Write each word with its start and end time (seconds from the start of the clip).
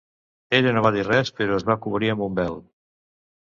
Ella 0.59 0.71
no 0.77 0.83
va 0.85 0.91
dir 0.95 1.03
res, 1.09 1.31
però 1.41 1.61
es 1.61 1.67
va 1.69 1.77
cobrir 1.87 2.13
amb 2.17 2.29
un 2.31 2.43
vel. 2.43 2.61